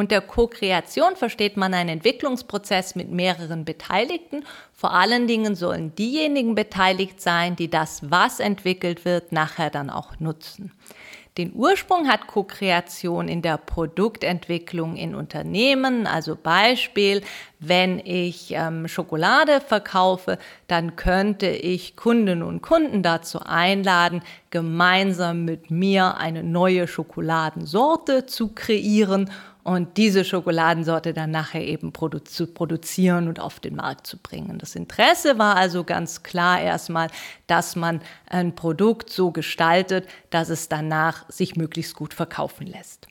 [0.00, 4.46] Unter Co-Kreation versteht man einen Entwicklungsprozess mit mehreren Beteiligten.
[4.72, 10.18] Vor allen Dingen sollen diejenigen beteiligt sein, die das, was entwickelt wird, nachher dann auch
[10.18, 10.72] nutzen.
[11.36, 16.06] Den Ursprung hat Co-Kreation in der Produktentwicklung in Unternehmen.
[16.06, 17.20] Also Beispiel,
[17.58, 25.70] wenn ich ähm, Schokolade verkaufe, dann könnte ich Kundinnen und Kunden dazu einladen, gemeinsam mit
[25.70, 29.30] mir eine neue Schokoladensorte zu kreieren
[29.70, 34.58] und diese Schokoladensorte dann nachher eben produ zu produzieren und auf den Markt zu bringen.
[34.58, 37.06] Das Interesse war also ganz klar erstmal,
[37.46, 43.06] dass man ein Produkt so gestaltet, dass es danach sich möglichst gut verkaufen lässt.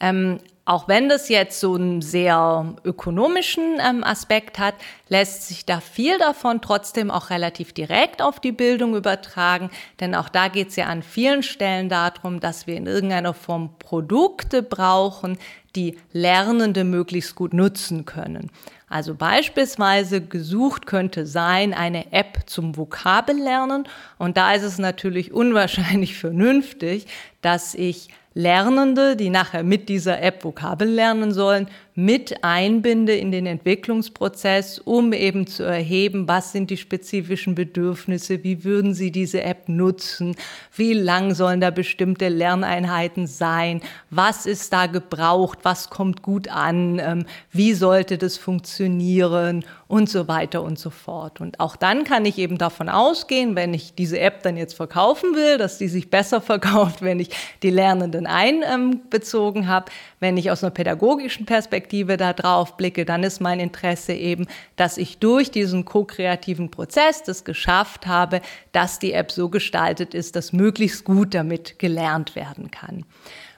[0.00, 0.40] Ähm,
[0.70, 4.74] auch wenn das jetzt so einen sehr ökonomischen ähm, Aspekt hat,
[5.08, 9.70] lässt sich da viel davon trotzdem auch relativ direkt auf die Bildung übertragen.
[9.98, 13.70] Denn auch da geht es ja an vielen Stellen darum, dass wir in irgendeiner Form
[13.80, 15.38] Produkte brauchen,
[15.74, 18.50] die Lernende möglichst gut nutzen können.
[18.88, 23.88] Also beispielsweise gesucht könnte sein eine App zum Vokabellernen.
[24.18, 27.06] Und da ist es natürlich unwahrscheinlich vernünftig,
[27.40, 31.68] dass ich Lernende, die nachher mit dieser App Vokabel lernen sollen,
[32.04, 38.64] mit einbinde in den Entwicklungsprozess, um eben zu erheben, was sind die spezifischen Bedürfnisse, wie
[38.64, 40.34] würden Sie diese App nutzen,
[40.74, 46.98] wie lang sollen da bestimmte Lerneinheiten sein, was ist da gebraucht, was kommt gut an,
[46.98, 51.40] ähm, wie sollte das funktionieren und so weiter und so fort.
[51.40, 55.34] Und auch dann kann ich eben davon ausgehen, wenn ich diese App dann jetzt verkaufen
[55.34, 57.30] will, dass die sich besser verkauft, wenn ich
[57.62, 59.90] die Lernenden einbezogen habe,
[60.20, 61.44] wenn ich aus einer pädagogischen
[61.90, 64.46] Perspektive da drauf blicke, dann ist mein Interesse eben,
[64.76, 70.36] dass ich durch diesen ko-kreativen Prozess das geschafft habe, dass die App so gestaltet ist,
[70.36, 73.04] dass möglichst gut damit gelernt werden kann.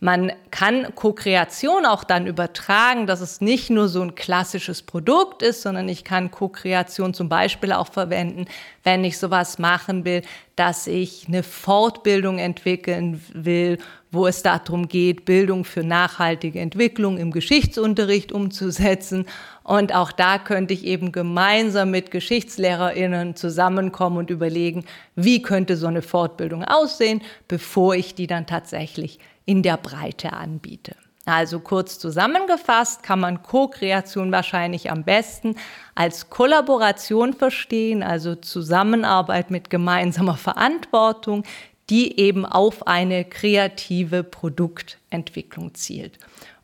[0.00, 5.62] Man kann Co-Kreation auch dann übertragen, dass es nicht nur so ein klassisches Produkt ist,
[5.62, 8.46] sondern ich kann Co-Kreation zum Beispiel auch verwenden,
[8.84, 10.22] wenn ich sowas machen will,
[10.54, 13.78] dass ich eine Fortbildung entwickeln will,
[14.12, 19.26] wo es darum geht, Bildung für nachhaltige Entwicklung im Geschichtsunterricht umzusetzen.
[19.68, 25.86] Und auch da könnte ich eben gemeinsam mit GeschichtslehrerInnen zusammenkommen und überlegen, wie könnte so
[25.86, 30.96] eine Fortbildung aussehen, bevor ich die dann tatsächlich in der Breite anbiete.
[31.26, 35.54] Also kurz zusammengefasst kann man Co-Kreation wahrscheinlich am besten
[35.94, 41.44] als Kollaboration verstehen, also Zusammenarbeit mit gemeinsamer Verantwortung,
[41.90, 46.18] die eben auf eine kreative Produktentwicklung zielt.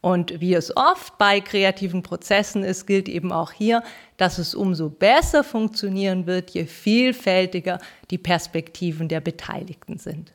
[0.05, 3.83] Und wie es oft bei kreativen Prozessen ist, gilt eben auch hier,
[4.19, 7.79] dass es umso besser funktionieren wird, je vielfältiger
[8.11, 10.35] die Perspektiven der Beteiligten sind.